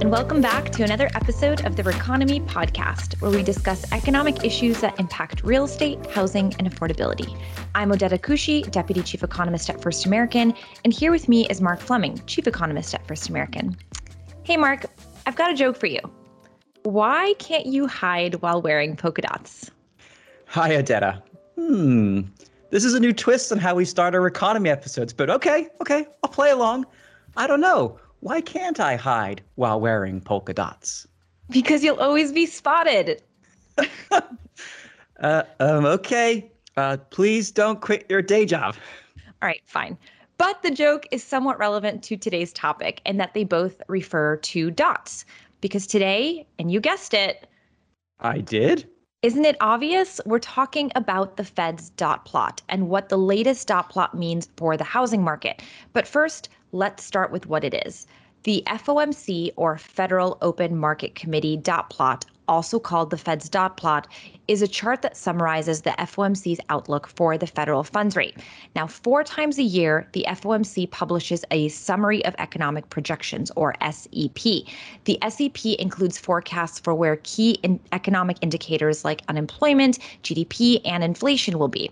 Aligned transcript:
and 0.00 0.10
welcome 0.10 0.40
back 0.40 0.70
to 0.70 0.82
another 0.82 1.10
episode 1.14 1.66
of 1.66 1.76
the 1.76 1.82
Reconomy 1.82 2.42
podcast, 2.46 3.20
where 3.20 3.30
we 3.30 3.42
discuss 3.42 3.84
economic 3.92 4.42
issues 4.42 4.80
that 4.80 4.98
impact 4.98 5.42
real 5.44 5.64
estate, 5.64 5.98
housing, 6.06 6.54
and 6.58 6.70
affordability. 6.70 7.38
I'm 7.74 7.90
Odeta 7.90 8.18
Kushi, 8.18 8.70
Deputy 8.70 9.02
Chief 9.02 9.22
Economist 9.22 9.68
at 9.68 9.82
First 9.82 10.06
American, 10.06 10.54
and 10.84 10.92
here 10.94 11.10
with 11.10 11.28
me 11.28 11.46
is 11.48 11.60
Mark 11.60 11.80
Fleming, 11.80 12.18
Chief 12.24 12.46
Economist 12.46 12.94
at 12.94 13.06
First 13.06 13.28
American. 13.28 13.76
Hey, 14.42 14.56
Mark, 14.56 14.86
I've 15.26 15.36
got 15.36 15.50
a 15.50 15.54
joke 15.54 15.76
for 15.76 15.86
you. 15.86 16.00
Why 16.84 17.34
can't 17.38 17.66
you 17.66 17.86
hide 17.86 18.36
while 18.36 18.62
wearing 18.62 18.96
polka 18.96 19.20
dots? 19.20 19.70
Hi, 20.46 20.70
Odeta. 20.76 21.22
Hmm. 21.56 22.22
This 22.70 22.86
is 22.86 22.94
a 22.94 23.00
new 23.00 23.12
twist 23.12 23.52
on 23.52 23.58
how 23.58 23.74
we 23.74 23.84
start 23.84 24.14
our 24.14 24.26
economy 24.26 24.70
episodes, 24.70 25.12
but 25.12 25.28
okay, 25.28 25.68
okay, 25.82 26.06
I'll 26.22 26.30
play 26.30 26.52
along. 26.52 26.86
I 27.36 27.46
don't 27.46 27.60
know. 27.60 27.98
Why 28.20 28.40
can't 28.42 28.78
I 28.78 28.96
hide 28.96 29.42
while 29.54 29.80
wearing 29.80 30.20
polka 30.20 30.52
dots? 30.52 31.06
Because 31.48 31.82
you'll 31.82 32.00
always 32.00 32.32
be 32.32 32.46
spotted. 32.46 33.22
uh, 34.10 35.42
um, 35.58 35.86
okay. 35.86 36.50
Uh, 36.76 36.98
please 37.10 37.50
don't 37.50 37.80
quit 37.80 38.06
your 38.08 38.22
day 38.22 38.46
job. 38.46 38.76
All 39.42 39.46
right, 39.46 39.62
fine. 39.66 39.98
But 40.36 40.62
the 40.62 40.70
joke 40.70 41.06
is 41.10 41.22
somewhat 41.24 41.58
relevant 41.58 42.02
to 42.04 42.16
today's 42.16 42.52
topic 42.52 43.00
in 43.04 43.16
that 43.16 43.34
they 43.34 43.44
both 43.44 43.82
refer 43.88 44.36
to 44.36 44.70
dots. 44.70 45.24
Because 45.60 45.86
today, 45.86 46.46
and 46.58 46.70
you 46.70 46.80
guessed 46.80 47.12
it, 47.12 47.46
I 48.20 48.38
did. 48.38 48.88
Isn't 49.22 49.44
it 49.44 49.56
obvious? 49.60 50.18
We're 50.24 50.38
talking 50.38 50.90
about 50.94 51.36
the 51.36 51.44
Fed's 51.44 51.90
dot 51.90 52.24
plot 52.24 52.62
and 52.70 52.88
what 52.88 53.10
the 53.10 53.18
latest 53.18 53.68
dot 53.68 53.90
plot 53.90 54.14
means 54.16 54.48
for 54.56 54.78
the 54.78 54.84
housing 54.84 55.22
market. 55.22 55.62
But 55.92 56.06
first, 56.06 56.48
let's 56.72 57.04
start 57.04 57.32
with 57.32 57.46
what 57.46 57.64
it 57.64 57.74
is. 57.86 58.06
The 58.44 58.62
FOMC, 58.66 59.52
or 59.56 59.76
Federal 59.76 60.38
Open 60.40 60.76
Market 60.76 61.14
Committee 61.14 61.56
dot 61.56 61.90
plot, 61.90 62.24
also 62.50 62.80
called 62.80 63.10
the 63.10 63.16
Fed's 63.16 63.48
dot 63.48 63.76
plot, 63.76 64.08
is 64.48 64.60
a 64.60 64.66
chart 64.66 65.00
that 65.02 65.16
summarizes 65.16 65.82
the 65.82 65.90
FOMC's 65.90 66.58
outlook 66.68 67.06
for 67.06 67.38
the 67.38 67.46
federal 67.46 67.84
funds 67.84 68.16
rate. 68.16 68.36
Now, 68.74 68.88
four 68.88 69.22
times 69.22 69.58
a 69.58 69.62
year, 69.62 70.08
the 70.12 70.26
FOMC 70.28 70.90
publishes 70.90 71.44
a 71.52 71.68
summary 71.68 72.24
of 72.24 72.34
economic 72.38 72.90
projections, 72.90 73.52
or 73.54 73.76
SEP. 73.80 74.66
The 75.04 75.18
SEP 75.28 75.64
includes 75.78 76.18
forecasts 76.18 76.80
for 76.80 76.92
where 76.92 77.20
key 77.22 77.60
in 77.62 77.78
economic 77.92 78.38
indicators 78.40 79.04
like 79.04 79.22
unemployment, 79.28 80.00
GDP, 80.24 80.80
and 80.84 81.04
inflation 81.04 81.56
will 81.56 81.68
be. 81.68 81.88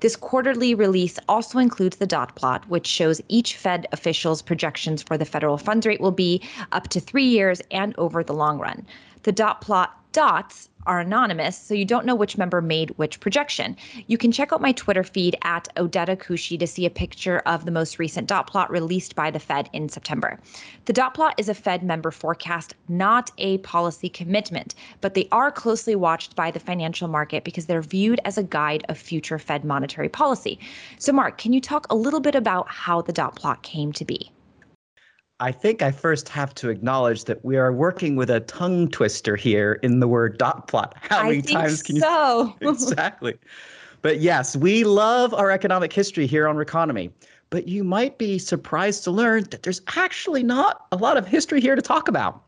This 0.00 0.14
quarterly 0.14 0.74
release 0.74 1.18
also 1.30 1.58
includes 1.58 1.96
the 1.96 2.06
dot 2.06 2.36
plot, 2.36 2.68
which 2.68 2.86
shows 2.86 3.22
each 3.28 3.56
Fed 3.56 3.86
official's 3.92 4.42
projections 4.42 5.02
for 5.02 5.16
the 5.16 5.24
federal 5.24 5.56
funds 5.56 5.86
rate 5.86 6.02
will 6.02 6.12
be 6.12 6.42
up 6.72 6.88
to 6.88 7.00
three 7.00 7.24
years 7.24 7.62
and 7.70 7.94
over 7.96 8.22
the 8.22 8.34
long 8.34 8.58
run. 8.58 8.84
The 9.22 9.32
dot 9.32 9.62
plot 9.62 10.01
dots 10.12 10.68
are 10.86 11.00
anonymous, 11.00 11.56
so 11.56 11.74
you 11.74 11.84
don't 11.84 12.04
know 12.04 12.14
which 12.14 12.36
member 12.36 12.60
made 12.60 12.90
which 12.96 13.20
projection. 13.20 13.76
You 14.08 14.18
can 14.18 14.32
check 14.32 14.52
out 14.52 14.60
my 14.60 14.72
Twitter 14.72 15.04
feed 15.04 15.36
at 15.42 15.68
Odeta 15.76 16.16
Kushi 16.16 16.58
to 16.58 16.66
see 16.66 16.84
a 16.86 16.90
picture 16.90 17.38
of 17.46 17.64
the 17.64 17.70
most 17.70 17.98
recent 17.98 18.28
dot 18.28 18.46
plot 18.46 18.70
released 18.70 19.14
by 19.14 19.30
the 19.30 19.38
Fed 19.38 19.70
in 19.72 19.88
September. 19.88 20.40
The 20.86 20.92
dot 20.92 21.14
plot 21.14 21.34
is 21.38 21.48
a 21.48 21.54
Fed 21.54 21.82
member 21.82 22.10
forecast, 22.10 22.74
not 22.88 23.30
a 23.38 23.58
policy 23.58 24.08
commitment, 24.08 24.74
but 25.00 25.14
they 25.14 25.28
are 25.32 25.52
closely 25.52 25.94
watched 25.94 26.34
by 26.34 26.50
the 26.50 26.60
financial 26.60 27.08
market 27.08 27.44
because 27.44 27.66
they're 27.66 27.82
viewed 27.82 28.20
as 28.24 28.36
a 28.36 28.42
guide 28.42 28.84
of 28.88 28.98
future 28.98 29.38
Fed 29.38 29.64
monetary 29.64 30.08
policy. 30.08 30.58
So, 30.98 31.12
Mark, 31.12 31.38
can 31.38 31.52
you 31.52 31.60
talk 31.60 31.86
a 31.90 31.96
little 31.96 32.20
bit 32.20 32.34
about 32.34 32.68
how 32.68 33.02
the 33.02 33.12
dot 33.12 33.36
plot 33.36 33.62
came 33.62 33.92
to 33.92 34.04
be? 34.04 34.32
I 35.42 35.50
think 35.50 35.82
I 35.82 35.90
first 35.90 36.28
have 36.28 36.54
to 36.54 36.68
acknowledge 36.68 37.24
that 37.24 37.44
we 37.44 37.56
are 37.56 37.72
working 37.72 38.14
with 38.14 38.30
a 38.30 38.38
tongue 38.38 38.86
twister 38.86 39.34
here 39.34 39.80
in 39.82 39.98
the 39.98 40.06
word 40.06 40.38
dot 40.38 40.68
plot. 40.68 40.94
How 41.00 41.24
many 41.24 41.42
times 41.42 41.82
can 41.82 41.96
so. 41.96 42.54
you 42.60 42.68
So 42.68 42.70
Exactly. 42.70 43.34
But 44.02 44.20
yes, 44.20 44.56
we 44.56 44.84
love 44.84 45.34
our 45.34 45.50
economic 45.50 45.92
history 45.92 46.28
here 46.28 46.46
on 46.46 46.54
Reconomy. 46.54 47.10
But 47.50 47.66
you 47.66 47.82
might 47.82 48.18
be 48.18 48.38
surprised 48.38 49.02
to 49.02 49.10
learn 49.10 49.42
that 49.50 49.64
there's 49.64 49.80
actually 49.96 50.44
not 50.44 50.86
a 50.92 50.96
lot 50.96 51.16
of 51.16 51.26
history 51.26 51.60
here 51.60 51.74
to 51.74 51.82
talk 51.82 52.06
about. 52.06 52.40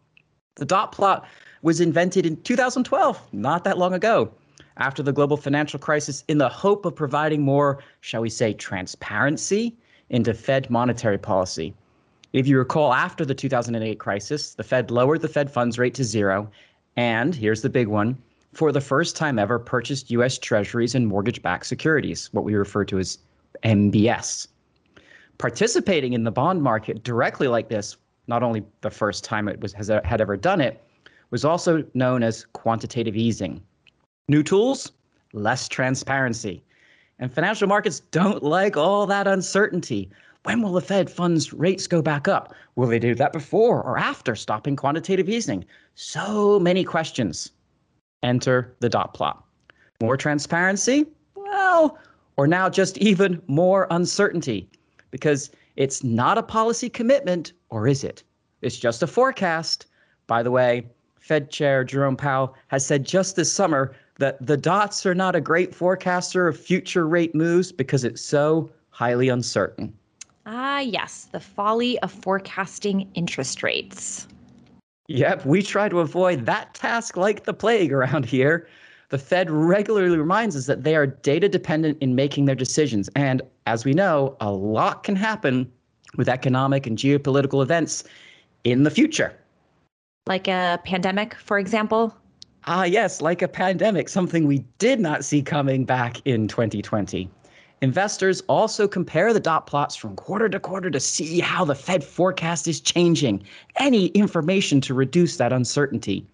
The 0.55 0.65
dot 0.65 0.93
plot 0.93 1.27
was 1.63 1.81
invented 1.81 2.25
in 2.25 2.41
2012, 2.43 3.21
not 3.33 3.65
that 3.65 3.77
long 3.77 3.93
ago, 3.93 4.33
after 4.77 5.03
the 5.03 5.13
global 5.13 5.37
financial 5.37 5.81
crisis, 5.81 6.23
in 6.29 6.39
the 6.39 6.49
hope 6.49 6.87
of 6.87 6.95
providing 6.95 7.43
more, 7.43 7.83
shall 8.03 8.21
we 8.21 8.31
say, 8.31 8.53
transparency 8.53 9.77
into 10.11 10.33
Fed 10.33 10.71
monetary 10.71 11.19
policy. 11.19 11.75
If 12.35 12.49
you 12.49 12.59
recall, 12.59 12.93
after 12.93 13.25
the 13.25 13.33
2008 13.33 14.01
crisis, 14.01 14.57
the 14.57 14.65
Fed 14.65 14.91
lowered 14.91 15.23
the 15.23 15.29
Fed 15.29 15.53
funds 15.53 15.79
rate 15.79 15.95
to 15.95 16.03
zero. 16.03 16.51
And 16.97 17.33
here's 17.33 17.63
the 17.63 17.71
big 17.71 17.87
one 17.87 18.19
for 18.53 18.73
the 18.73 18.81
first 18.81 19.15
time 19.15 19.39
ever, 19.39 19.57
purchased 19.61 20.11
U.S. 20.11 20.37
Treasuries 20.37 20.97
and 20.97 21.07
mortgage 21.07 21.41
backed 21.43 21.67
securities, 21.67 22.31
what 22.33 22.45
we 22.45 22.57
refer 22.57 22.85
to 22.87 22.99
as 22.99 23.19
MBS. 23.63 24.49
Participating 25.39 26.13
in 26.13 26.25
the 26.25 26.33
bond 26.33 26.61
market 26.61 27.05
directly 27.05 27.47
like 27.47 27.69
this, 27.69 27.97
not 28.27 28.43
only 28.43 28.65
the 28.81 28.91
first 28.91 29.23
time 29.23 29.47
it 29.47 29.61
was, 29.61 29.73
has, 29.73 29.87
had 30.03 30.21
ever 30.21 30.37
done 30.37 30.61
it, 30.61 30.83
was 31.31 31.45
also 31.45 31.85
known 31.95 32.25
as 32.25 32.47
quantitative 32.47 33.17
easing. 33.17 33.63
New 34.29 34.43
tools, 34.43 34.91
less 35.35 35.69
transparency. 35.69 36.65
And 37.21 37.33
financial 37.33 37.69
markets 37.69 38.01
don't 38.11 38.43
like 38.43 38.77
all 38.77 39.07
that 39.07 39.29
uncertainty. 39.29 40.11
When 40.45 40.61
will 40.61 40.75
the 40.75 40.83
Fed 40.83 41.09
funds 41.09 41.55
rates 41.55 41.87
go 41.87 42.03
back 42.03 42.29
up? 42.29 42.55
Will 42.77 42.87
they 42.87 42.99
do 42.99 43.15
that 43.15 43.33
before 43.33 43.83
or 43.83 43.97
after 43.97 44.37
stopping 44.37 44.77
quantitative 44.77 45.27
easing? 45.27 45.65
So 45.95 46.61
many 46.61 46.85
questions. 46.85 47.51
Enter 48.23 48.77
the 48.81 48.91
dot 48.91 49.15
plot. 49.15 49.43
More 50.03 50.19
transparency? 50.19 51.07
Well, 51.35 51.99
or 52.37 52.47
now 52.47 52.69
just 52.69 52.99
even 52.99 53.41
more 53.47 53.87
uncertainty 53.91 54.69
because 55.11 55.51
it's 55.77 56.05
not 56.05 56.37
a 56.37 56.43
policy 56.43 56.91
commitment, 56.91 57.55
or 57.71 57.89
is 57.89 58.05
it? 58.05 58.23
It's 58.61 58.77
just 58.77 59.03
a 59.03 59.07
forecast. 59.07 59.87
By 60.27 60.43
the 60.43 60.51
way, 60.51 60.87
Fed 61.19 61.51
Chair 61.51 61.85
Jerome 61.85 62.19
Powell 62.19 62.55
has 62.69 62.85
said 62.85 63.07
just 63.07 63.37
this 63.37 63.51
summer 63.51 63.95
that 64.19 64.47
the 64.47 64.59
dots 64.59 65.07
are 65.07 65.15
not 65.15 65.35
a 65.35 65.41
great 65.41 65.75
forecaster 65.75 66.47
of 66.47 66.61
future 66.61 67.09
rate 67.09 67.35
moves 67.35 67.73
because 67.73 68.05
it's 68.05 68.21
so 68.21 68.71
highly 68.91 69.31
uncertain. 69.31 69.95
Ah, 70.47 70.81
yes, 70.81 71.29
the 71.33 71.41
folly 71.41 71.99
of 72.01 72.13
forecasting 72.13 73.09
interest 73.15 73.63
rates. 73.63 74.29
Yep, 75.09 75.47
we 75.47 75.63
try 75.63 75.89
to 75.89 76.01
avoid 76.01 76.47
that 76.47 76.75
task 76.75 77.17
like 77.17 77.45
the 77.45 77.55
plague 77.55 77.93
around 77.93 78.25
here. 78.27 78.69
The 79.11 79.19
Fed 79.19 79.51
regularly 79.51 80.17
reminds 80.17 80.57
us 80.57 80.67
that 80.67 80.83
they 80.83 80.97
are 80.97 81.07
data 81.07 81.49
dependent 81.49 81.99
in 82.01 82.15
making 82.15 82.47
their 82.47 82.55
decisions. 82.55 83.09
And 83.15 83.43
as 83.67 83.85
we 83.85 83.93
know, 83.93 84.37
a 84.41 84.51
lot 84.51 85.03
can 85.03 85.17
happen 85.17 85.71
with 86.17 86.29
economic 86.29 86.87
and 86.87 86.97
geopolitical 86.97 87.63
events 87.63 88.05
in 88.65 88.83
the 88.83 88.91
future. 88.91 89.35
Like 90.27 90.49
a 90.49 90.81
pandemic, 90.85 91.35
for 91.35 91.59
example? 91.59 92.17
Ah, 92.67 92.85
yes, 92.85 93.21
like 93.21 93.43
a 93.43 93.49
pandemic, 93.49 94.09
something 94.09 94.47
we 94.47 94.65
did 94.79 95.01
not 95.01 95.23
see 95.25 95.43
coming 95.43 95.85
back 95.85 96.21
in 96.25 96.49
2020. 96.49 97.31
Investors 97.85 98.41
also 98.49 98.89
compare 98.89 99.35
the 99.35 99.39
dot 99.39 99.67
plots 99.67 99.95
from 99.95 100.17
quarter 100.17 100.49
to 100.49 100.59
quarter 100.59 100.91
to 100.91 100.99
see 100.99 101.41
how 101.41 101.67
the 101.67 101.75
Fed 101.75 102.03
forecast 102.03 102.67
is 102.67 102.81
changing, 102.81 103.43
any 103.77 104.07
information 104.07 104.81
to 104.81 104.95
reduce 104.95 105.37
that 105.37 105.53
uncertainty. 105.53 106.27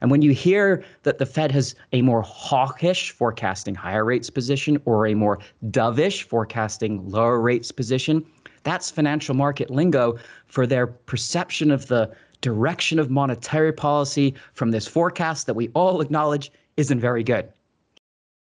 And 0.00 0.10
when 0.10 0.20
you 0.20 0.32
hear 0.32 0.82
that 1.04 1.18
the 1.18 1.26
Fed 1.26 1.52
has 1.52 1.76
a 1.92 2.02
more 2.02 2.22
hawkish 2.22 3.12
forecasting 3.12 3.76
higher 3.76 4.04
rates 4.04 4.30
position 4.30 4.82
or 4.84 5.06
a 5.06 5.14
more 5.14 5.38
dovish 5.70 6.24
forecasting 6.24 7.08
lower 7.08 7.40
rates 7.40 7.70
position, 7.70 8.26
that's 8.64 8.90
financial 8.90 9.36
market 9.36 9.70
lingo 9.70 10.18
for 10.48 10.66
their 10.66 10.88
perception 10.88 11.70
of 11.70 11.86
the 11.86 12.10
direction 12.40 12.98
of 12.98 13.10
monetary 13.10 13.72
policy 13.72 14.34
from 14.54 14.72
this 14.72 14.88
forecast 14.88 15.46
that 15.46 15.54
we 15.54 15.68
all 15.74 16.00
acknowledge 16.00 16.50
isn't 16.76 16.98
very 16.98 17.22
good. 17.22 17.48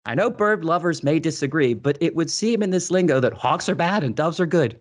I 0.06 0.16
know 0.16 0.30
bird 0.30 0.66
lovers 0.66 1.04
may 1.04 1.20
disagree, 1.20 1.74
but 1.74 1.98
it 2.02 2.16
would 2.16 2.32
seem 2.32 2.64
in 2.64 2.72
this 2.72 2.90
lingo 2.90 3.20
that 3.20 3.34
hawks 3.34 3.70
are 3.70 3.76
bad 3.76 4.04
and 4.04 4.16
doves 4.16 4.40
are 4.40 4.48
good. 4.48 4.80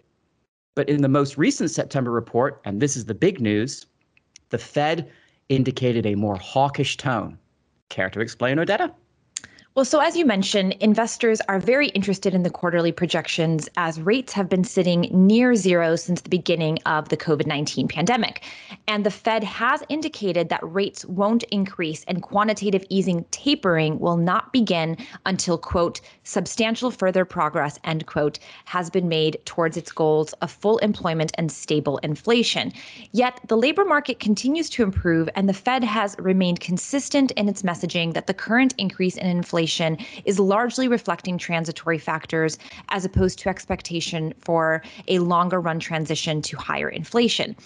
But 0.75 0.89
in 0.89 1.03
the 1.03 1.09
most 1.09 1.37
recent 1.37 1.71
September 1.71 2.11
report, 2.11 2.61
and 2.65 2.81
this 2.81 2.97
is 2.97 3.05
the 3.05 3.15
big 3.15 3.41
news, 3.41 3.87
the 4.49 4.59
Fed 4.59 5.11
indicated 5.49 6.07
a 6.07 6.15
more 6.15 6.37
hawkish 6.37 6.97
tone. 6.97 7.39
Care 7.91 8.09
to 8.11 8.21
explain, 8.21 8.59
Odeta? 8.59 8.95
Well, 9.81 9.87
so 9.87 10.01
as 10.01 10.15
you 10.15 10.27
mentioned, 10.27 10.75
investors 10.81 11.41
are 11.49 11.59
very 11.59 11.89
interested 11.89 12.35
in 12.35 12.43
the 12.43 12.51
quarterly 12.51 12.93
projections 12.93 13.67
as 13.79 13.99
rates 13.99 14.31
have 14.35 14.47
been 14.47 14.63
sitting 14.63 15.09
near 15.11 15.55
zero 15.55 15.97
since 15.97 16.21
the 16.21 16.29
beginning 16.29 16.81
of 16.85 17.09
the 17.09 17.17
COVID 17.17 17.47
19 17.47 17.89
pandemic. 17.89 18.45
And 18.89 19.07
the 19.07 19.11
Fed 19.11 19.43
has 19.43 19.83
indicated 19.89 20.51
that 20.51 20.61
rates 20.63 21.07
won't 21.07 21.45
increase 21.45 22.05
and 22.09 22.23
quantitative 22.23 22.85
easing 22.91 23.25
tapering 23.31 23.99
will 23.99 24.19
not 24.19 24.53
begin 24.53 24.99
until, 25.25 25.57
quote, 25.57 26.03
substantial 26.25 26.91
further 26.91 27.25
progress, 27.25 27.79
end 27.83 28.05
quote, 28.05 28.39
has 28.67 28.91
been 28.91 29.09
made 29.09 29.39
towards 29.47 29.79
its 29.79 29.93
goals 29.93 30.35
of 30.43 30.51
full 30.51 30.77
employment 30.79 31.33
and 31.39 31.51
stable 31.51 31.97
inflation. 32.03 32.71
Yet 33.13 33.41
the 33.49 33.57
labor 33.57 33.87
market 33.87 34.21
continues 34.21 34.69
to 34.71 34.83
improve, 34.83 35.31
and 35.37 35.49
the 35.49 35.55
Fed 35.55 35.83
has 35.85 36.17
remained 36.19 36.61
consistent 36.61 37.31
in 37.31 37.49
its 37.49 37.63
messaging 37.63 38.13
that 38.13 38.27
the 38.27 38.35
current 38.35 38.75
increase 38.77 39.17
in 39.17 39.27
inflation 39.27 39.70
is 40.25 40.39
largely 40.39 40.89
reflecting 40.89 41.39
transitory 41.39 41.99
factors 41.99 42.59
as 42.89 43.05
opposed 43.05 43.39
to 43.39 43.49
expectation 43.49 44.35
for 44.41 44.83
a 45.09 45.19
longer 45.21 45.61
run 45.61 45.79
transition 45.79 46.43
to 46.43 46.57
higher 46.57 46.89
inflation. 46.89 47.57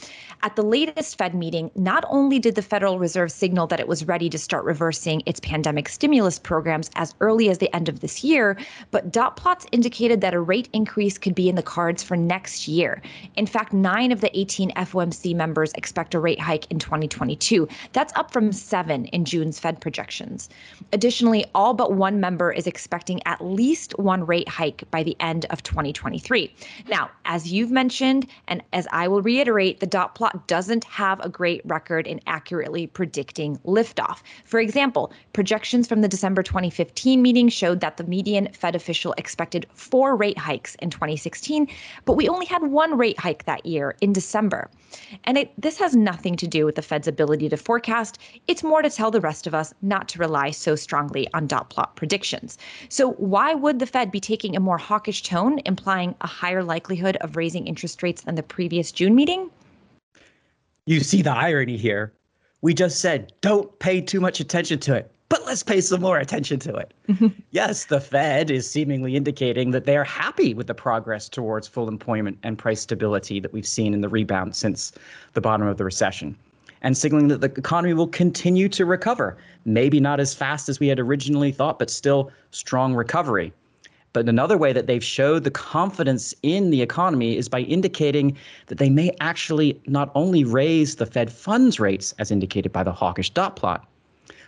At 0.42 0.56
the 0.56 0.62
latest 0.62 1.16
Fed 1.16 1.34
meeting, 1.34 1.70
not 1.74 2.04
only 2.10 2.38
did 2.38 2.54
the 2.54 2.60
Federal 2.60 2.98
Reserve 2.98 3.32
signal 3.32 3.66
that 3.68 3.80
it 3.80 3.88
was 3.88 4.06
ready 4.06 4.28
to 4.28 4.38
start 4.38 4.64
reversing 4.64 5.22
its 5.24 5.40
pandemic 5.40 5.88
stimulus 5.88 6.38
programs 6.38 6.90
as 6.96 7.14
early 7.20 7.48
as 7.48 7.58
the 7.58 7.74
end 7.74 7.88
of 7.88 8.00
this 8.00 8.22
year, 8.22 8.58
but 8.90 9.10
dot 9.10 9.36
plots 9.36 9.66
indicated 9.72 10.20
that 10.20 10.34
a 10.34 10.40
rate 10.40 10.68
increase 10.74 11.16
could 11.16 11.34
be 11.34 11.48
in 11.48 11.54
the 11.54 11.62
cards 11.62 12.02
for 12.02 12.14
next 12.14 12.68
year. 12.68 13.00
In 13.36 13.46
fact, 13.46 13.72
nine 13.72 14.12
of 14.12 14.20
the 14.20 14.38
18 14.38 14.70
FOMC 14.72 15.34
members 15.34 15.72
expect 15.76 16.14
a 16.14 16.20
rate 16.20 16.40
hike 16.40 16.70
in 16.70 16.78
2022. 16.78 17.66
That's 17.92 18.12
up 18.14 18.30
from 18.30 18.52
seven 18.52 19.06
in 19.06 19.24
June's 19.24 19.58
Fed 19.58 19.80
projections. 19.80 20.50
Additionally, 20.92 21.46
all 21.54 21.72
but 21.72 21.83
one 21.92 22.20
member 22.20 22.52
is 22.52 22.66
expecting 22.66 23.20
at 23.26 23.44
least 23.44 23.98
one 23.98 24.24
rate 24.26 24.48
hike 24.48 24.84
by 24.90 25.02
the 25.02 25.16
end 25.20 25.46
of 25.50 25.62
2023. 25.62 26.54
Now, 26.88 27.10
as 27.24 27.52
you've 27.52 27.70
mentioned, 27.70 28.26
and 28.48 28.62
as 28.72 28.86
I 28.92 29.08
will 29.08 29.22
reiterate, 29.22 29.80
the 29.80 29.86
dot 29.86 30.14
plot 30.14 30.46
doesn't 30.46 30.84
have 30.84 31.20
a 31.20 31.28
great 31.28 31.60
record 31.64 32.06
in 32.06 32.20
accurately 32.26 32.86
predicting 32.86 33.58
liftoff. 33.66 34.20
For 34.44 34.60
example, 34.60 35.12
projections 35.32 35.86
from 35.86 36.00
the 36.00 36.08
December 36.08 36.42
2015 36.42 37.20
meeting 37.20 37.48
showed 37.48 37.80
that 37.80 37.96
the 37.96 38.04
median 38.04 38.48
Fed 38.52 38.74
official 38.74 39.14
expected 39.18 39.66
four 39.74 40.16
rate 40.16 40.38
hikes 40.38 40.74
in 40.76 40.90
2016, 40.90 41.68
but 42.04 42.14
we 42.14 42.28
only 42.28 42.46
had 42.46 42.62
one 42.62 42.96
rate 42.96 43.18
hike 43.18 43.44
that 43.44 43.64
year 43.66 43.96
in 44.00 44.12
December. 44.12 44.70
And 45.24 45.38
it, 45.38 45.52
this 45.60 45.78
has 45.78 45.96
nothing 45.96 46.36
to 46.36 46.46
do 46.46 46.64
with 46.64 46.76
the 46.76 46.82
Fed's 46.82 47.08
ability 47.08 47.48
to 47.48 47.56
forecast. 47.56 48.18
It's 48.46 48.62
more 48.62 48.82
to 48.82 48.90
tell 48.90 49.10
the 49.10 49.20
rest 49.20 49.46
of 49.46 49.54
us 49.54 49.74
not 49.82 50.08
to 50.08 50.18
rely 50.18 50.50
so 50.50 50.76
strongly 50.76 51.28
on 51.34 51.46
dot 51.46 51.70
plot 51.74 51.96
predictions. 51.96 52.56
So, 52.88 53.12
why 53.12 53.54
would 53.54 53.80
the 53.80 53.86
Fed 53.86 54.10
be 54.10 54.20
taking 54.20 54.54
a 54.54 54.60
more 54.60 54.78
hawkish 54.78 55.22
tone, 55.22 55.60
implying 55.64 56.14
a 56.20 56.26
higher 56.26 56.62
likelihood 56.62 57.16
of 57.16 57.36
raising 57.36 57.66
interest 57.66 58.02
rates 58.02 58.22
than 58.22 58.36
the 58.36 58.42
previous 58.42 58.92
June 58.92 59.14
meeting? 59.14 59.50
You 60.86 61.00
see 61.00 61.22
the 61.22 61.32
irony 61.32 61.76
here. 61.76 62.12
We 62.62 62.74
just 62.74 63.00
said, 63.00 63.32
don't 63.40 63.76
pay 63.78 64.00
too 64.00 64.20
much 64.20 64.40
attention 64.40 64.78
to 64.80 64.94
it, 64.94 65.10
but 65.28 65.44
let's 65.46 65.62
pay 65.62 65.80
some 65.80 66.00
more 66.00 66.18
attention 66.18 66.60
to 66.60 66.74
it. 66.76 66.94
yes, 67.50 67.86
the 67.86 68.00
Fed 68.00 68.50
is 68.50 68.70
seemingly 68.70 69.16
indicating 69.16 69.72
that 69.72 69.84
they 69.84 69.96
are 69.96 70.04
happy 70.04 70.54
with 70.54 70.66
the 70.68 70.74
progress 70.74 71.28
towards 71.28 71.66
full 71.66 71.88
employment 71.88 72.38
and 72.42 72.56
price 72.56 72.80
stability 72.80 73.40
that 73.40 73.52
we've 73.52 73.66
seen 73.66 73.92
in 73.92 74.00
the 74.00 74.08
rebound 74.08 74.54
since 74.54 74.92
the 75.32 75.40
bottom 75.40 75.66
of 75.66 75.76
the 75.76 75.84
recession, 75.84 76.36
and 76.84 76.96
signaling 76.96 77.28
that 77.28 77.40
the 77.40 77.52
economy 77.58 77.94
will 77.94 78.06
continue 78.06 78.68
to 78.68 78.84
recover. 78.84 79.38
Maybe 79.64 79.98
not 79.98 80.20
as 80.20 80.34
fast 80.34 80.68
as 80.68 80.78
we 80.78 80.86
had 80.86 81.00
originally 81.00 81.50
thought, 81.50 81.78
but 81.78 81.88
still 81.88 82.30
strong 82.50 82.94
recovery. 82.94 83.54
But 84.12 84.28
another 84.28 84.58
way 84.58 84.72
that 84.74 84.86
they've 84.86 85.02
showed 85.02 85.42
the 85.42 85.50
confidence 85.50 86.34
in 86.42 86.70
the 86.70 86.82
economy 86.82 87.38
is 87.38 87.48
by 87.48 87.60
indicating 87.60 88.36
that 88.66 88.78
they 88.78 88.90
may 88.90 89.10
actually 89.20 89.80
not 89.86 90.12
only 90.14 90.44
raise 90.44 90.96
the 90.96 91.06
Fed 91.06 91.32
funds 91.32 91.80
rates, 91.80 92.14
as 92.18 92.30
indicated 92.30 92.70
by 92.70 92.84
the 92.84 92.92
hawkish 92.92 93.30
dot 93.30 93.56
plot, 93.56 93.88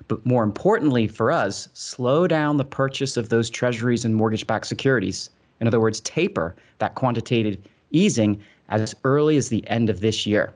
but 0.07 0.25
more 0.25 0.45
importantly 0.45 1.09
for 1.09 1.33
us, 1.33 1.71
slow 1.73 2.29
down 2.29 2.59
the 2.59 2.65
purchase 2.65 3.17
of 3.17 3.31
those 3.31 3.49
treasuries 3.49 4.05
and 4.05 4.15
mortgage 4.15 4.47
backed 4.47 4.67
securities. 4.67 5.31
In 5.61 5.67
other 5.67 5.81
words, 5.81 6.01
taper 6.01 6.55
that 6.79 6.95
quantitative 6.97 7.57
easing 7.91 8.41
as 8.69 8.95
early 9.05 9.39
as 9.39 9.49
the 9.49 9.67
end 9.69 9.89
of 9.89 10.01
this 10.01 10.27
year. 10.27 10.53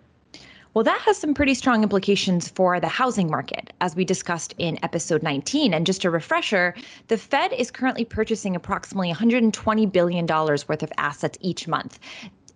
Well, 0.73 0.85
that 0.85 1.01
has 1.01 1.17
some 1.17 1.35
pretty 1.35 1.55
strong 1.55 1.83
implications 1.83 2.49
for 2.49 2.79
the 2.79 2.87
housing 2.87 3.29
market, 3.29 3.73
as 3.81 3.97
we 3.97 4.05
discussed 4.05 4.55
in 4.57 4.79
episode 4.85 5.21
19. 5.21 5.75
And 5.75 5.85
just 5.85 6.05
a 6.05 6.11
refresher, 6.11 6.77
the 7.09 7.19
Fed 7.19 7.53
is 7.53 7.73
currently 7.73 8.05
purchasing 8.05 8.55
approximately 8.55 9.13
$120 9.13 9.91
billion 9.91 10.27
worth 10.27 10.83
of 10.85 10.93
assets 10.97 11.37
each 11.41 11.67
month. 11.67 11.99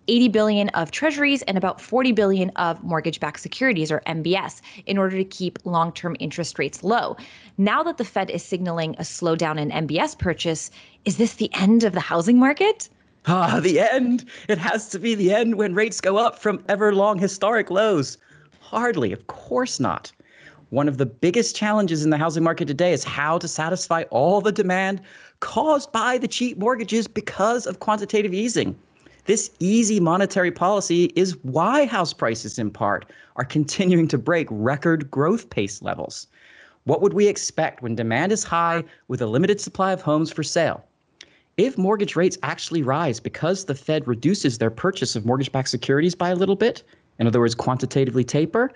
80 0.07 0.29
billion 0.29 0.69
of 0.69 0.91
treasuries 0.91 1.41
and 1.41 1.57
about 1.57 1.81
40 1.81 2.13
billion 2.13 2.51
of 2.51 2.81
mortgage-backed 2.85 3.41
securities 3.41 3.91
or 3.91 4.01
MBS 4.07 4.61
in 4.85 4.97
order 4.97 5.17
to 5.17 5.25
keep 5.25 5.59
long-term 5.65 6.15
interest 6.21 6.57
rates 6.57 6.85
low. 6.85 7.17
Now 7.57 7.83
that 7.83 7.97
the 7.97 8.05
Fed 8.05 8.29
is 8.29 8.45
signaling 8.45 8.95
a 8.97 9.01
slowdown 9.01 9.59
in 9.59 9.71
MBS 9.71 10.17
purchase, 10.17 10.71
is 11.03 11.17
this 11.17 11.33
the 11.33 11.53
end 11.53 11.83
of 11.83 11.91
the 11.91 11.99
housing 11.99 12.39
market? 12.39 12.87
Ah, 13.27 13.59
the 13.59 13.79
end. 13.79 14.25
It 14.47 14.59
has 14.59 14.87
to 14.89 14.99
be 14.99 15.15
the 15.15 15.33
end 15.33 15.55
when 15.55 15.73
rates 15.73 15.99
go 15.99 16.17
up 16.17 16.37
from 16.37 16.63
ever 16.69 16.93
long 16.93 17.17
historic 17.17 17.71
lows. 17.71 18.19
Hardly, 18.59 19.11
of 19.11 19.25
course 19.25 19.79
not. 19.79 20.11
One 20.69 20.87
of 20.87 20.99
the 20.99 21.07
biggest 21.07 21.55
challenges 21.55 22.03
in 22.03 22.11
the 22.11 22.19
housing 22.19 22.43
market 22.43 22.67
today 22.67 22.93
is 22.93 23.03
how 23.03 23.39
to 23.39 23.47
satisfy 23.47 24.03
all 24.11 24.41
the 24.41 24.51
demand 24.51 25.01
caused 25.39 25.91
by 25.91 26.19
the 26.19 26.27
cheap 26.27 26.59
mortgages 26.59 27.07
because 27.07 27.65
of 27.65 27.79
quantitative 27.79 28.33
easing. 28.33 28.77
This 29.25 29.49
easy 29.59 29.99
monetary 29.99 30.51
policy 30.51 31.05
is 31.15 31.35
why 31.43 31.85
house 31.85 32.13
prices, 32.13 32.59
in 32.59 32.69
part, 32.69 33.11
are 33.37 33.45
continuing 33.45 34.07
to 34.09 34.19
break 34.19 34.47
record 34.51 35.09
growth 35.09 35.49
pace 35.49 35.81
levels. 35.81 36.27
What 36.83 37.01
would 37.01 37.13
we 37.13 37.27
expect 37.27 37.81
when 37.81 37.95
demand 37.95 38.31
is 38.31 38.43
high 38.43 38.83
with 39.07 39.19
a 39.19 39.25
limited 39.25 39.59
supply 39.59 39.93
of 39.93 40.01
homes 40.01 40.31
for 40.31 40.43
sale? 40.43 40.85
If 41.57 41.77
mortgage 41.77 42.15
rates 42.15 42.37
actually 42.43 42.83
rise 42.83 43.19
because 43.19 43.65
the 43.65 43.75
Fed 43.75 44.07
reduces 44.07 44.57
their 44.57 44.69
purchase 44.69 45.15
of 45.15 45.25
mortgage 45.25 45.51
backed 45.51 45.69
securities 45.69 46.15
by 46.15 46.29
a 46.29 46.35
little 46.35 46.55
bit, 46.55 46.83
in 47.19 47.27
other 47.27 47.39
words, 47.39 47.55
quantitatively 47.55 48.23
taper, 48.23 48.71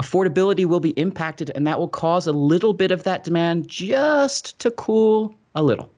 affordability 0.00 0.66
will 0.66 0.80
be 0.80 0.90
impacted 0.90 1.50
and 1.54 1.66
that 1.66 1.78
will 1.78 1.88
cause 1.88 2.26
a 2.26 2.32
little 2.32 2.72
bit 2.74 2.90
of 2.90 3.04
that 3.04 3.24
demand 3.24 3.68
just 3.68 4.58
to 4.58 4.70
cool 4.72 5.34
a 5.54 5.62
little. 5.62 5.90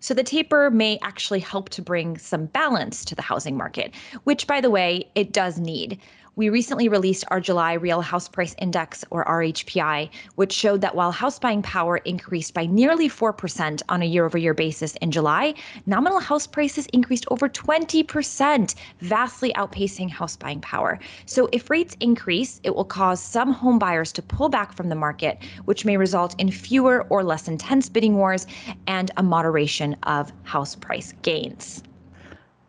So 0.00 0.12
the 0.12 0.22
taper 0.22 0.70
may 0.70 0.98
actually 1.00 1.40
help 1.40 1.70
to 1.70 1.82
bring 1.82 2.18
some 2.18 2.46
balance 2.46 3.04
to 3.06 3.14
the 3.14 3.22
housing 3.22 3.56
market, 3.56 3.94
which, 4.24 4.46
by 4.46 4.60
the 4.60 4.68
way, 4.68 5.10
it 5.14 5.32
does 5.32 5.58
need. 5.58 5.98
We 6.36 6.48
recently 6.48 6.88
released 6.88 7.24
our 7.28 7.38
July 7.38 7.74
Real 7.74 8.00
House 8.00 8.26
Price 8.28 8.56
Index, 8.58 9.04
or 9.10 9.24
RHPI, 9.24 10.10
which 10.34 10.52
showed 10.52 10.80
that 10.80 10.96
while 10.96 11.12
house 11.12 11.38
buying 11.38 11.62
power 11.62 11.98
increased 11.98 12.54
by 12.54 12.66
nearly 12.66 13.08
4% 13.08 13.82
on 13.88 14.02
a 14.02 14.04
year 14.04 14.24
over 14.24 14.36
year 14.36 14.52
basis 14.52 14.96
in 14.96 15.12
July, 15.12 15.54
nominal 15.86 16.18
house 16.18 16.48
prices 16.48 16.86
increased 16.86 17.24
over 17.30 17.48
20%, 17.48 18.74
vastly 18.98 19.52
outpacing 19.52 20.10
house 20.10 20.34
buying 20.34 20.60
power. 20.60 20.98
So 21.26 21.48
if 21.52 21.70
rates 21.70 21.96
increase, 22.00 22.60
it 22.64 22.74
will 22.74 22.84
cause 22.84 23.22
some 23.22 23.52
home 23.52 23.78
buyers 23.78 24.10
to 24.14 24.22
pull 24.22 24.48
back 24.48 24.72
from 24.72 24.88
the 24.88 24.96
market, 24.96 25.38
which 25.66 25.84
may 25.84 25.96
result 25.96 26.34
in 26.40 26.50
fewer 26.50 27.06
or 27.10 27.22
less 27.22 27.46
intense 27.46 27.88
bidding 27.88 28.16
wars 28.16 28.48
and 28.88 29.12
a 29.18 29.22
moderation 29.22 29.94
of 30.02 30.32
house 30.42 30.74
price 30.74 31.12
gains. 31.22 31.84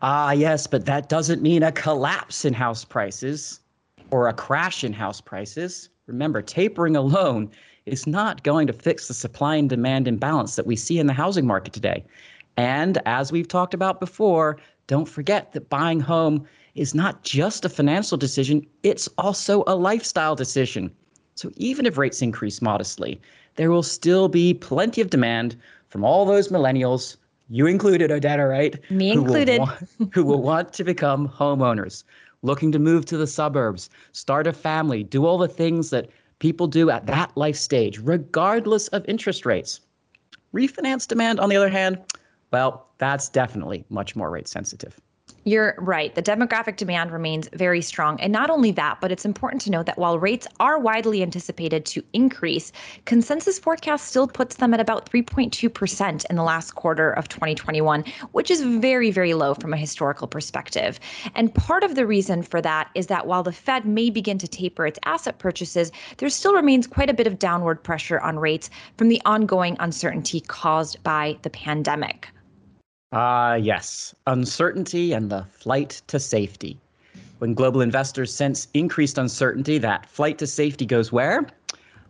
Ah, 0.02 0.32
yes, 0.32 0.68
but 0.68 0.86
that 0.86 1.10
doesn't 1.10 1.42
mean 1.42 1.64
a 1.64 1.72
collapse 1.72 2.46
in 2.46 2.54
house 2.54 2.84
prices 2.84 3.62
or 4.12 4.28
a 4.28 4.34
crash 4.34 4.84
in 4.84 4.94
house 4.94 5.22
prices. 5.22 5.90
Remember, 6.08 6.42
tapering 6.42 6.96
alone 6.96 7.50
is 7.86 8.06
not 8.06 8.44
going 8.44 8.68
to 8.68 8.74
fix 8.74 9.08
the 9.08 9.14
supply 9.14 9.56
and 9.56 9.70
demand 9.70 10.08
imbalance 10.08 10.56
that 10.56 10.68
we 10.68 10.76
see 10.76 11.00
in 11.00 11.08
the 11.08 11.14
housing 11.14 11.48
market 11.48 11.74
today. 11.74 12.04
And 12.58 13.02
as 13.06 13.32
we've 13.32 13.48
talked 13.48 13.74
about 13.74 14.00
before, 14.00 14.58
don't 14.88 15.08
forget 15.08 15.54
that 15.54 15.70
buying 15.70 16.00
home 16.00 16.46
is 16.76 16.94
not 16.94 17.24
just 17.24 17.66
a 17.66 17.70
financial 17.70 18.18
decision, 18.18 18.66
it's 18.84 19.08
also 19.18 19.64
a 19.66 19.76
lifestyle 19.76 20.36
decision. 20.36 20.92
So 21.36 21.52
even 21.56 21.86
if 21.86 21.98
rates 21.98 22.22
increase 22.22 22.62
modestly, 22.62 23.20
there 23.56 23.72
will 23.72 23.84
still 23.84 24.28
be 24.28 24.54
plenty 24.54 25.02
of 25.02 25.10
demand 25.10 25.56
from 25.90 26.04
all 26.04 26.26
those 26.26 26.50
millennials 26.50 27.18
you 27.50 27.68
included, 27.68 28.12
Odeta, 28.12 28.46
right? 28.46 28.80
Me 28.92 29.12
included. 29.12 29.56
Who 29.56 29.60
will, 29.60 29.68
want, 29.68 30.14
who 30.14 30.26
will 30.26 30.42
want 30.42 30.74
to 30.74 30.84
become 30.84 31.30
homeowners, 31.30 32.04
looking 32.42 32.72
to 32.72 32.80
move 32.80 33.06
to 33.06 33.18
the 33.18 33.28
suburbs, 33.28 33.90
start 34.12 34.48
a 34.48 34.54
family, 34.54 35.04
do 35.04 35.26
all 35.26 35.38
the 35.38 35.48
things 35.48 35.90
that 35.90 36.10
people 36.40 36.68
do 36.68 36.90
at 36.90 37.06
that 37.08 37.36
life 37.36 37.56
stage, 37.56 38.00
regardless 38.00 38.88
of 38.90 39.06
interest 39.08 39.46
rates. 39.46 39.80
Refinance 40.54 41.08
demand, 41.08 41.40
on 41.40 41.50
the 41.50 41.56
other 41.56 41.70
hand, 41.70 42.00
well, 42.52 42.88
that's 42.98 43.30
definitely 43.30 43.86
much 43.90 44.16
more 44.16 44.30
rate 44.30 44.48
sensitive. 44.48 45.00
You're 45.48 45.76
right. 45.78 46.16
The 46.16 46.24
demographic 46.24 46.76
demand 46.76 47.12
remains 47.12 47.48
very 47.54 47.80
strong. 47.80 48.20
And 48.20 48.34
not 48.34 48.50
only 48.50 48.72
that, 48.72 48.98
but 49.00 49.12
it's 49.12 49.26
important 49.26 49.62
to 49.62 49.70
note 49.70 49.86
that 49.86 50.00
while 50.00 50.18
rates 50.18 50.48
are 50.60 50.80
widely 50.80 51.22
anticipated 51.22 51.86
to 51.86 52.04
increase, 52.14 52.72
consensus 53.06 53.60
forecast 53.60 54.08
still 54.08 54.28
puts 54.28 54.56
them 54.56 54.74
at 54.74 54.80
about 54.80 55.08
3.2% 55.08 56.26
in 56.28 56.36
the 56.36 56.42
last 56.42 56.72
quarter 56.72 57.12
of 57.12 57.30
2021, 57.30 58.04
which 58.32 58.50
is 58.50 58.62
very, 58.64 59.12
very 59.12 59.36
low 59.36 59.54
from 59.54 59.72
a 59.72 59.78
historical 59.78 60.28
perspective. 60.28 61.00
And 61.36 61.54
part 61.54 61.84
of 61.84 61.94
the 61.94 62.08
reason 62.08 62.42
for 62.42 62.60
that 62.64 62.90
is 62.96 63.06
that 63.06 63.28
while 63.28 63.44
the 63.44 63.52
Fed 63.52 63.86
may 63.86 64.10
begin 64.10 64.40
to 64.40 64.48
taper 64.48 64.88
its 64.88 64.98
asset 65.06 65.38
purchases, 65.38 65.92
there 66.18 66.30
still 66.30 66.56
remains 66.56 66.88
quite 66.88 67.12
a 67.12 67.14
bit 67.14 67.28
of 67.28 67.38
downward 67.38 67.84
pressure 67.84 68.20
on 68.20 68.40
rates 68.40 68.72
from 68.98 69.10
the 69.10 69.22
ongoing 69.26 69.78
uncertainty 69.80 70.40
caused 70.40 71.04
by 71.04 71.38
the 71.44 71.52
pandemic. 71.52 72.30
Ah, 73.18 73.52
uh, 73.52 73.56
yes, 73.56 74.14
uncertainty 74.28 75.14
and 75.14 75.30
the 75.32 75.46
flight 75.50 76.02
to 76.08 76.20
safety. 76.20 76.78
When 77.38 77.54
global 77.54 77.80
investors 77.80 78.34
sense 78.34 78.68
increased 78.74 79.18
uncertainty, 79.18 79.78
that 79.78 80.06
flight 80.06 80.38
to 80.40 80.48
safety 80.48 80.86
goes 80.86 81.14
where? 81.14 81.48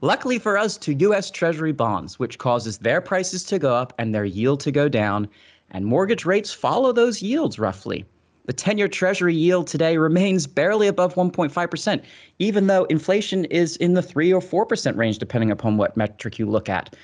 Luckily 0.01 0.39
for 0.39 0.57
us, 0.57 0.77
to 0.77 0.95
US 0.95 1.29
Treasury 1.29 1.73
bonds, 1.73 2.17
which 2.17 2.39
causes 2.39 2.79
their 2.79 3.01
prices 3.01 3.43
to 3.43 3.59
go 3.59 3.75
up 3.75 3.93
and 3.99 4.15
their 4.15 4.25
yield 4.25 4.59
to 4.61 4.71
go 4.71 4.89
down, 4.89 5.27
and 5.69 5.85
mortgage 5.85 6.25
rates 6.25 6.51
follow 6.51 6.91
those 6.91 7.21
yields 7.21 7.59
roughly. 7.59 8.03
The 8.47 8.53
10 8.53 8.79
year 8.79 8.87
Treasury 8.87 9.35
yield 9.35 9.67
today 9.67 9.97
remains 9.97 10.47
barely 10.47 10.87
above 10.87 11.13
1.5%, 11.13 12.01
even 12.39 12.65
though 12.65 12.85
inflation 12.85 13.45
is 13.45 13.77
in 13.77 13.93
the 13.93 14.01
3 14.01 14.33
or 14.33 14.41
4% 14.41 14.97
range, 14.97 15.19
depending 15.19 15.51
upon 15.51 15.77
what 15.77 15.95
metric 15.95 16.39
you 16.39 16.49
look 16.49 16.67
at. 16.67 16.95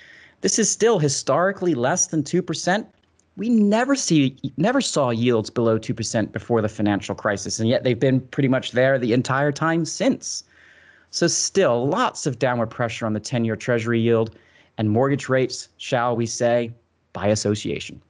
This 0.41 0.57
is 0.57 0.71
still 0.71 0.97
historically 0.97 1.75
less 1.75 2.07
than 2.07 2.23
2%, 2.23 2.87
we 3.37 3.49
never 3.49 3.95
see 3.95 4.37
never 4.57 4.81
saw 4.81 5.09
yields 5.09 5.49
below 5.49 5.79
2% 5.79 6.31
before 6.31 6.61
the 6.61 6.69
financial 6.69 7.15
crisis 7.15 7.59
and 7.59 7.69
yet 7.69 7.83
they've 7.83 7.99
been 7.99 8.19
pretty 8.19 8.49
much 8.49 8.71
there 8.71 8.99
the 8.99 9.13
entire 9.13 9.51
time 9.51 9.85
since. 9.85 10.43
So 11.11 11.27
still 11.27 11.87
lots 11.87 12.25
of 12.25 12.39
downward 12.39 12.67
pressure 12.67 13.05
on 13.05 13.13
the 13.13 13.19
10-year 13.19 13.55
treasury 13.55 13.99
yield 13.99 14.37
and 14.77 14.89
mortgage 14.89 15.29
rates 15.29 15.69
shall 15.77 16.15
we 16.15 16.25
say 16.25 16.71
by 17.13 17.27
association. 17.27 18.01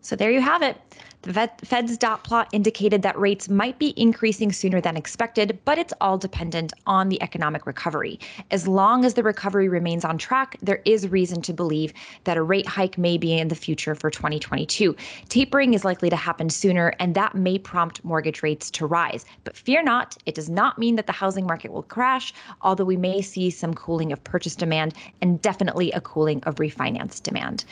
So 0.00 0.16
there 0.16 0.30
you 0.30 0.40
have 0.40 0.62
it 0.62 0.76
the 1.22 1.50
Fed's 1.62 1.98
dot 1.98 2.24
plot 2.24 2.48
indicated 2.52 3.02
that 3.02 3.18
rates 3.18 3.48
might 3.48 3.78
be 3.78 3.92
increasing 4.00 4.52
sooner 4.52 4.80
than 4.80 4.96
expected, 4.96 5.58
but 5.66 5.78
it's 5.78 5.92
all 6.00 6.16
dependent 6.16 6.72
on 6.86 7.10
the 7.10 7.20
economic 7.22 7.66
recovery. 7.66 8.18
As 8.50 8.66
long 8.66 9.04
as 9.04 9.14
the 9.14 9.22
recovery 9.22 9.68
remains 9.68 10.04
on 10.04 10.16
track, 10.16 10.56
there 10.62 10.80
is 10.86 11.08
reason 11.08 11.42
to 11.42 11.52
believe 11.52 11.92
that 12.24 12.38
a 12.38 12.42
rate 12.42 12.66
hike 12.66 12.96
may 12.96 13.18
be 13.18 13.38
in 13.38 13.48
the 13.48 13.54
future 13.54 13.94
for 13.94 14.10
2022. 14.10 14.96
Tapering 15.28 15.74
is 15.74 15.84
likely 15.84 16.08
to 16.08 16.16
happen 16.16 16.48
sooner, 16.48 16.94
and 16.98 17.14
that 17.14 17.34
may 17.34 17.58
prompt 17.58 18.02
mortgage 18.02 18.42
rates 18.42 18.70
to 18.70 18.86
rise. 18.86 19.26
But 19.44 19.56
fear 19.56 19.82
not, 19.82 20.16
it 20.24 20.34
does 20.34 20.48
not 20.48 20.78
mean 20.78 20.96
that 20.96 21.06
the 21.06 21.12
housing 21.12 21.46
market 21.46 21.70
will 21.70 21.82
crash, 21.82 22.32
although 22.62 22.84
we 22.84 22.96
may 22.96 23.20
see 23.20 23.50
some 23.50 23.74
cooling 23.74 24.10
of 24.10 24.24
purchase 24.24 24.56
demand 24.56 24.94
and 25.20 25.42
definitely 25.42 25.92
a 25.92 26.00
cooling 26.00 26.42
of 26.44 26.54
refinance 26.56 27.22
demand. 27.22 27.66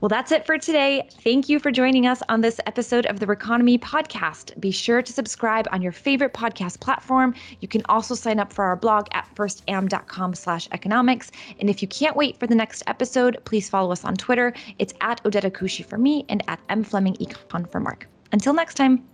Well, 0.00 0.08
that's 0.08 0.32
it 0.32 0.46
for 0.46 0.56
today. 0.56 1.06
Thank 1.22 1.50
you 1.50 1.58
for 1.60 1.70
joining 1.70 2.06
us 2.06 2.22
on 2.30 2.40
this 2.40 2.58
episode 2.66 3.04
of 3.06 3.20
the 3.20 3.26
Reconomy 3.26 3.78
podcast. 3.78 4.58
Be 4.58 4.70
sure 4.70 5.02
to 5.02 5.12
subscribe 5.12 5.68
on 5.72 5.82
your 5.82 5.92
favorite 5.92 6.32
podcast 6.32 6.80
platform. 6.80 7.34
You 7.60 7.68
can 7.68 7.82
also 7.86 8.14
sign 8.14 8.40
up 8.40 8.50
for 8.50 8.64
our 8.64 8.76
blog 8.76 9.08
at 9.12 9.28
firstam.com 9.34 10.34
slash 10.34 10.68
economics. 10.72 11.30
And 11.58 11.68
if 11.68 11.82
you 11.82 11.88
can't 11.88 12.16
wait 12.16 12.38
for 12.38 12.46
the 12.46 12.54
next 12.54 12.82
episode, 12.86 13.36
please 13.44 13.68
follow 13.68 13.92
us 13.92 14.04
on 14.04 14.16
Twitter. 14.16 14.54
It's 14.78 14.94
at 15.02 15.22
Odeta 15.24 15.50
Kushi 15.50 15.84
for 15.84 15.98
me 15.98 16.24
and 16.30 16.42
at 16.48 16.60
M 16.70 16.82
Fleming 16.82 17.14
Econ 17.16 17.70
for 17.70 17.80
Mark. 17.80 18.08
Until 18.32 18.54
next 18.54 18.74
time. 18.74 19.06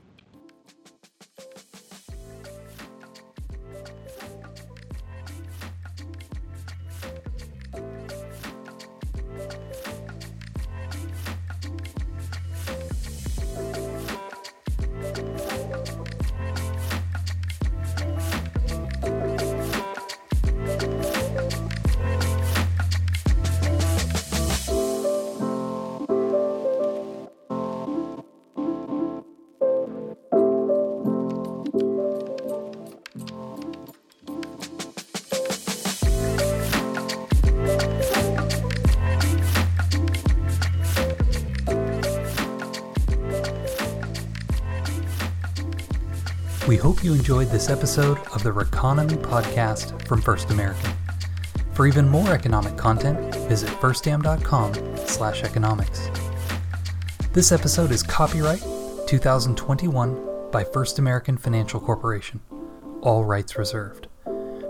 We 46.76 46.82
hope 46.82 47.02
you 47.02 47.14
enjoyed 47.14 47.48
this 47.48 47.70
episode 47.70 48.18
of 48.34 48.42
the 48.42 48.50
Reconomy 48.50 49.16
podcast 49.16 50.06
from 50.06 50.20
First 50.20 50.50
American. 50.50 50.90
For 51.72 51.86
even 51.86 52.06
more 52.06 52.34
economic 52.34 52.76
content, 52.76 53.34
visit 53.48 53.70
firstam.com/economics. 53.80 56.10
This 57.32 57.50
episode 57.50 57.92
is 57.92 58.02
copyright 58.02 58.62
2021 59.06 60.50
by 60.52 60.64
First 60.64 60.98
American 60.98 61.38
Financial 61.38 61.80
Corporation. 61.80 62.40
All 63.00 63.24
rights 63.24 63.56
reserved. 63.56 64.08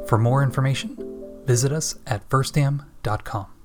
For 0.06 0.16
more 0.16 0.44
information, 0.44 0.96
visit 1.44 1.72
us 1.72 1.96
at 2.06 2.28
firstam.com. 2.28 3.55